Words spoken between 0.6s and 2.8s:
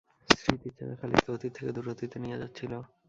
চাকা খালিদকে অতীত থেকে দূর অতীতে নিয়ে যাচ্ছিল।